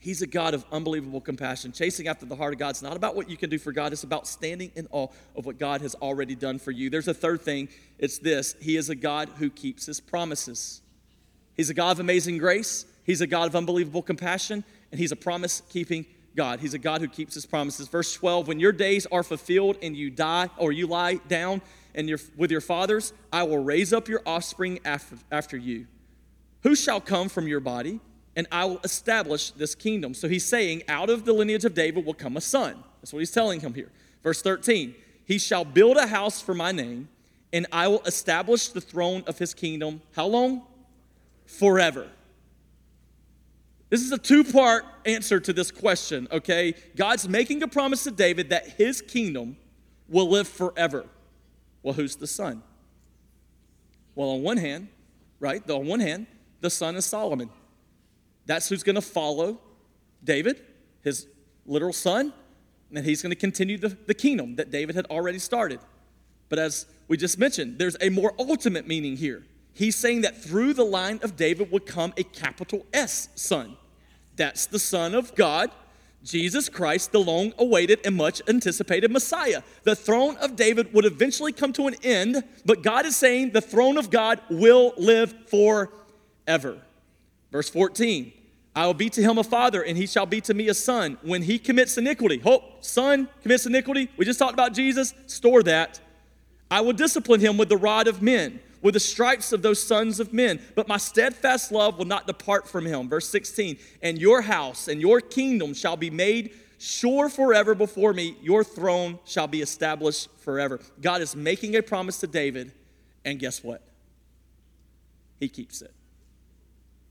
[0.00, 1.70] He's a God of unbelievable compassion.
[1.70, 3.92] Chasing after the heart of God is not about what you can do for God,
[3.92, 6.90] it's about standing in awe of what God has already done for you.
[6.90, 10.82] There's a third thing it's this He is a God who keeps His promises.
[11.54, 15.16] He's a God of amazing grace, He's a God of unbelievable compassion, and He's a
[15.16, 16.58] promise keeping God.
[16.58, 17.86] He's a God who keeps His promises.
[17.86, 21.62] Verse 12 When your days are fulfilled and you die, or you lie down
[21.94, 25.86] and you're with your fathers, I will raise up your offspring after, after you.
[26.62, 28.00] Who shall come from your body?
[28.36, 30.12] and I will establish this kingdom.
[30.12, 32.84] So he's saying, out of the lineage of David will come a son.
[33.00, 33.90] That's what he's telling him here.
[34.22, 37.08] Verse 13, he shall build a house for my name,
[37.52, 40.02] and I will establish the throne of his kingdom.
[40.14, 40.62] How long?
[41.46, 42.08] Forever.
[43.88, 46.74] This is a two part answer to this question, okay?
[46.94, 49.56] God's making a promise to David that his kingdom
[50.08, 51.06] will live forever.
[51.82, 52.62] Well, who's the son?
[54.14, 54.88] Well, on one hand,
[55.38, 55.68] right?
[55.70, 56.26] On one hand,
[56.66, 57.48] the son is Solomon.
[58.44, 59.60] That's who's going to follow
[60.24, 60.60] David,
[61.04, 61.28] his
[61.64, 62.32] literal son,
[62.92, 65.78] and he's going to continue the, the kingdom that David had already started.
[66.48, 69.44] But as we just mentioned, there's a more ultimate meaning here.
[69.74, 73.76] He's saying that through the line of David would come a capital S son.
[74.34, 75.70] That's the Son of God,
[76.24, 79.62] Jesus Christ, the long awaited and much anticipated Messiah.
[79.84, 83.60] The throne of David would eventually come to an end, but God is saying the
[83.60, 85.92] throne of God will live forever.
[86.46, 88.32] Verse 14
[88.76, 91.16] I will be to him a father, and he shall be to me a son.
[91.22, 94.10] When he commits iniquity, hope, son commits iniquity.
[94.18, 95.14] We just talked about Jesus.
[95.26, 95.98] Store that.
[96.70, 100.20] I will discipline him with the rod of men, with the stripes of those sons
[100.20, 100.60] of men.
[100.74, 103.08] But my steadfast love will not depart from him.
[103.08, 108.36] Verse 16 And your house and your kingdom shall be made sure forever before me.
[108.42, 110.80] Your throne shall be established forever.
[111.00, 112.72] God is making a promise to David,
[113.24, 113.82] and guess what?
[115.40, 115.94] He keeps it.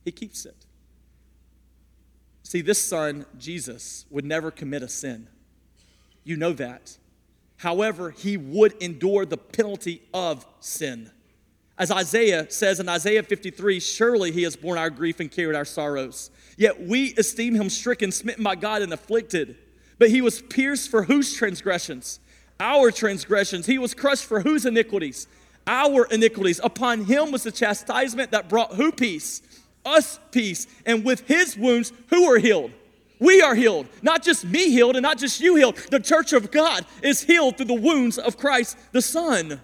[0.06, 0.56] He keeps it.
[2.44, 5.28] See, this son, Jesus, would never commit a sin.
[6.24, 6.98] You know that.
[7.58, 11.10] However, he would endure the penalty of sin.
[11.78, 15.66] As Isaiah says in Isaiah 53, surely he has borne our grief and carried our
[15.66, 16.30] sorrows.
[16.56, 19.58] Yet we esteem him stricken, smitten by God, and afflicted.
[19.98, 22.20] But he was pierced for whose transgressions?
[22.60, 23.66] Our transgressions.
[23.66, 25.28] He was crushed for whose iniquities?
[25.68, 26.62] Our iniquities.
[26.64, 29.42] Upon him was the chastisement that brought who peace?
[29.86, 30.68] Us peace.
[30.86, 32.72] And with his wounds, who are healed?
[33.20, 33.88] We are healed.
[34.02, 35.78] Not just me healed and not just you healed.
[35.90, 39.62] The church of God is healed through the wounds of Christ the Son.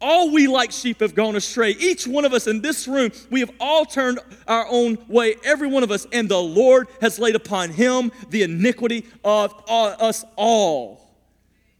[0.00, 1.70] All we like sheep have gone astray.
[1.70, 5.68] Each one of us in this room, we have all turned our own way, every
[5.68, 10.24] one of us, and the Lord has laid upon him the iniquity of uh, us
[10.36, 11.03] all.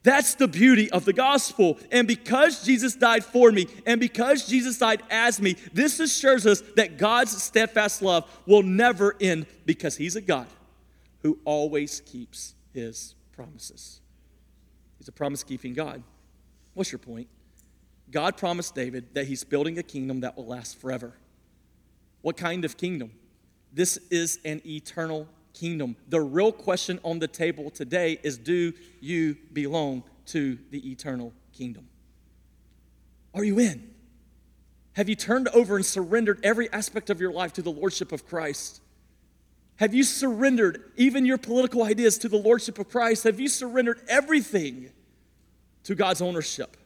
[0.04, 1.78] That's the beauty of the gospel.
[1.90, 6.60] And because Jesus died for me, and because Jesus died as me, this assures us
[6.76, 10.46] that God's steadfast love will never end because He's a God
[11.22, 14.02] who always keeps His promises.
[14.98, 16.02] He's a promise keeping God.
[16.74, 17.28] What's your point?
[18.10, 21.14] God promised David that He's building a kingdom that will last forever.
[22.20, 23.12] What kind of kingdom?
[23.72, 25.96] This is an eternal kingdom.
[26.08, 31.88] The real question on the table today is do you belong to the eternal kingdom?
[33.32, 33.90] Are you in?
[34.94, 38.26] Have you turned over and surrendered every aspect of your life to the lordship of
[38.26, 38.80] Christ?
[39.76, 43.24] Have you surrendered even your political ideas to the lordship of Christ?
[43.24, 44.90] Have you surrendered everything
[45.82, 46.76] to God's ownership?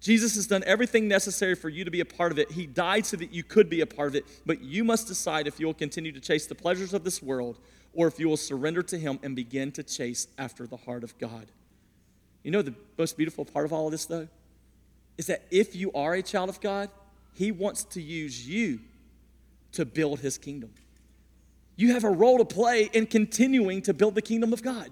[0.00, 2.52] Jesus has done everything necessary for you to be a part of it.
[2.52, 5.46] He died so that you could be a part of it, but you must decide
[5.46, 7.58] if you will continue to chase the pleasures of this world
[7.94, 11.18] or if you will surrender to Him and begin to chase after the heart of
[11.18, 11.46] God.
[12.44, 14.28] You know the most beautiful part of all of this, though?
[15.16, 16.90] Is that if you are a child of God,
[17.34, 18.78] He wants to use you
[19.72, 20.70] to build His kingdom.
[21.74, 24.90] You have a role to play in continuing to build the kingdom of God.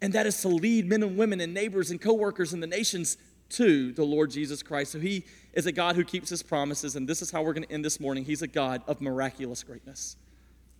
[0.00, 3.16] And that is to lead men and women and neighbors and coworkers and the nations
[3.56, 4.92] to the Lord Jesus Christ.
[4.92, 6.96] So he is a God who keeps his promises.
[6.96, 8.24] And this is how we're going to end this morning.
[8.24, 10.16] He's a God of miraculous greatness.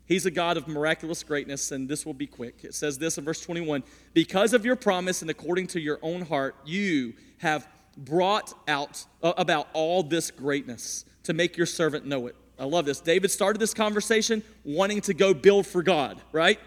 [0.07, 2.57] He's a God of miraculous greatness, and this will be quick.
[2.63, 6.23] It says this in verse 21 Because of your promise and according to your own
[6.23, 7.67] heart, you have
[7.97, 12.37] brought out uh, about all this greatness to make your servant know it.
[12.59, 13.01] I love this.
[13.01, 16.61] David started this conversation wanting to go build for God, right?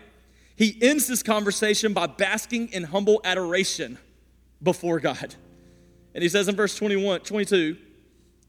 [0.55, 3.99] He ends this conversation by basking in humble adoration
[4.62, 5.36] before God.
[6.18, 7.78] And he says in verse 21, 22,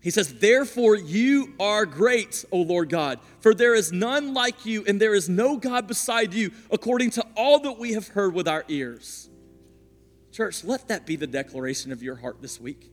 [0.00, 4.86] he says, Therefore you are great, O Lord God, for there is none like you,
[4.86, 8.48] and there is no God beside you, according to all that we have heard with
[8.48, 9.28] our ears.
[10.32, 12.90] Church, let that be the declaration of your heart this week.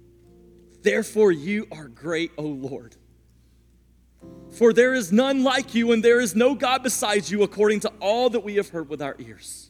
[0.82, 2.98] Therefore you are great, O Lord.
[4.58, 7.94] For there is none like you, and there is no God besides you, according to
[8.02, 9.65] all that we have heard with our ears.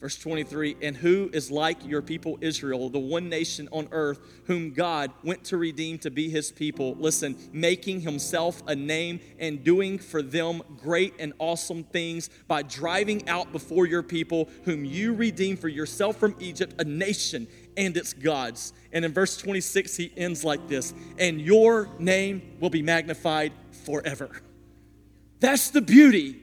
[0.00, 4.72] Verse 23 And who is like your people Israel, the one nation on earth whom
[4.72, 6.94] God went to redeem to be his people?
[6.98, 13.28] Listen, making himself a name and doing for them great and awesome things by driving
[13.28, 17.46] out before your people, whom you redeemed for yourself from Egypt, a nation
[17.76, 18.72] and its gods.
[18.92, 23.52] And in verse 26, he ends like this And your name will be magnified
[23.84, 24.30] forever.
[25.40, 26.40] That's the beauty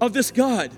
[0.00, 0.72] of this God.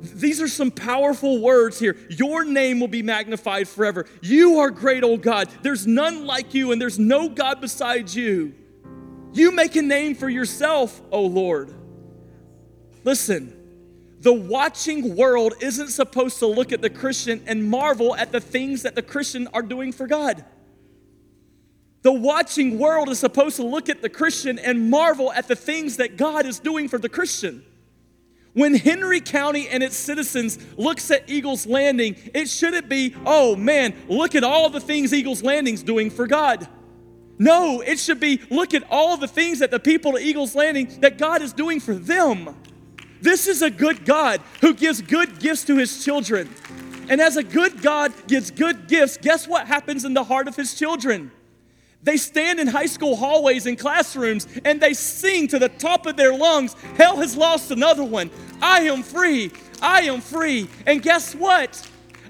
[0.00, 1.96] These are some powerful words here.
[2.10, 4.06] Your name will be magnified forever.
[4.20, 5.48] You are great, old God.
[5.62, 8.54] There's none like you, and there's no God besides you.
[9.32, 11.72] You make a name for yourself, O Lord.
[13.04, 13.52] Listen,
[14.20, 18.82] the watching world isn't supposed to look at the Christian and marvel at the things
[18.82, 20.44] that the Christian are doing for God.
[22.02, 25.96] The watching world is supposed to look at the Christian and marvel at the things
[25.96, 27.64] that God is doing for the Christian.
[28.56, 33.94] When Henry County and its citizens looks at Eagles Landing, it shouldn't be, oh man,
[34.08, 36.66] look at all the things Eagles Landing's doing for God.
[37.38, 40.88] No, it should be, look at all the things that the people at Eagles Landing
[41.02, 42.56] that God is doing for them.
[43.20, 46.48] This is a good God who gives good gifts to his children.
[47.10, 50.56] And as a good God gives good gifts, guess what happens in the heart of
[50.56, 51.30] his children?
[52.02, 56.16] They stand in high school hallways and classrooms and they sing to the top of
[56.16, 58.30] their lungs, Hell has lost another one.
[58.62, 59.50] I am free.
[59.82, 60.68] I am free.
[60.86, 61.88] And guess what?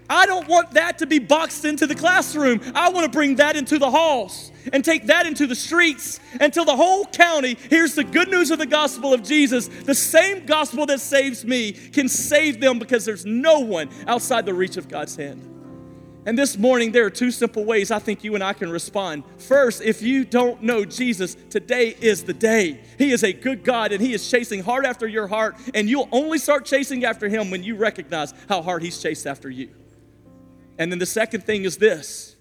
[0.08, 2.60] I don't want that to be boxed into the classroom.
[2.74, 6.64] I want to bring that into the halls and take that into the streets until
[6.64, 9.68] the whole county hears the good news of the gospel of Jesus.
[9.68, 14.54] The same gospel that saves me can save them because there's no one outside the
[14.54, 15.55] reach of God's hand.
[16.26, 19.22] And this morning, there are two simple ways I think you and I can respond.
[19.38, 22.82] First, if you don't know Jesus, today is the day.
[22.98, 26.08] He is a good God and He is chasing hard after your heart, and you'll
[26.10, 29.70] only start chasing after Him when you recognize how hard He's chased after you.
[30.78, 32.34] And then the second thing is this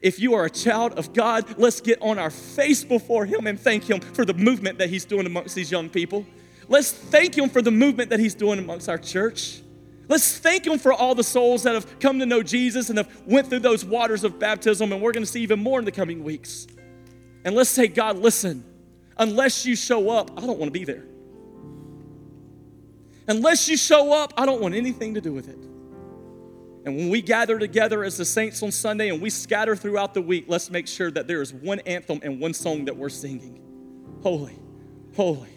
[0.00, 3.60] if you are a child of God, let's get on our face before Him and
[3.60, 6.24] thank Him for the movement that He's doing amongst these young people.
[6.66, 9.60] Let's thank Him for the movement that He's doing amongst our church.
[10.08, 13.22] Let's thank him for all the souls that have come to know Jesus and have
[13.26, 15.92] went through those waters of baptism and we're going to see even more in the
[15.92, 16.66] coming weeks.
[17.44, 18.64] And let's say, God, listen,
[19.18, 21.04] unless you show up, I don't want to be there.
[23.28, 25.58] Unless you show up, I don't want anything to do with it.
[26.86, 30.22] And when we gather together as the saints on Sunday and we scatter throughout the
[30.22, 33.60] week, let's make sure that there is one anthem and one song that we're singing.
[34.22, 34.58] Holy,
[35.14, 35.50] holy,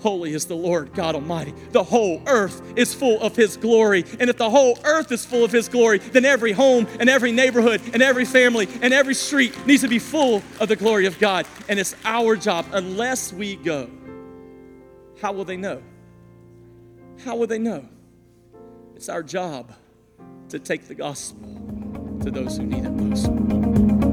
[0.00, 1.54] Holy is the Lord God Almighty.
[1.72, 4.04] The whole earth is full of His glory.
[4.20, 7.32] And if the whole earth is full of His glory, then every home and every
[7.32, 11.18] neighborhood and every family and every street needs to be full of the glory of
[11.18, 11.46] God.
[11.68, 13.90] And it's our job, unless we go.
[15.20, 15.82] How will they know?
[17.24, 17.88] How will they know?
[18.94, 19.72] It's our job
[20.50, 24.05] to take the gospel to those who need it most.